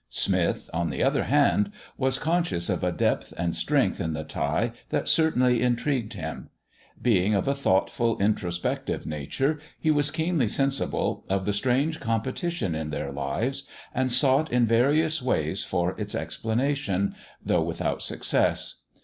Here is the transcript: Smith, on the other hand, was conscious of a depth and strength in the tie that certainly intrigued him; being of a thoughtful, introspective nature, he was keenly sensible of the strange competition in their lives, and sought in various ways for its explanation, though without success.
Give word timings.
Smith, 0.09 0.67
on 0.73 0.89
the 0.89 1.03
other 1.03 1.25
hand, 1.25 1.71
was 1.95 2.17
conscious 2.17 2.69
of 2.71 2.83
a 2.83 2.91
depth 2.91 3.35
and 3.37 3.55
strength 3.55 4.01
in 4.01 4.13
the 4.13 4.23
tie 4.23 4.71
that 4.89 5.07
certainly 5.07 5.61
intrigued 5.61 6.13
him; 6.13 6.49
being 6.99 7.35
of 7.35 7.47
a 7.47 7.53
thoughtful, 7.53 8.17
introspective 8.17 9.05
nature, 9.05 9.59
he 9.79 9.91
was 9.91 10.09
keenly 10.09 10.47
sensible 10.47 11.23
of 11.29 11.45
the 11.45 11.53
strange 11.53 11.99
competition 11.99 12.73
in 12.73 12.89
their 12.89 13.11
lives, 13.11 13.65
and 13.93 14.11
sought 14.11 14.51
in 14.51 14.65
various 14.65 15.21
ways 15.21 15.63
for 15.63 15.91
its 15.99 16.15
explanation, 16.15 17.13
though 17.45 17.61
without 17.61 18.01
success. 18.01 18.77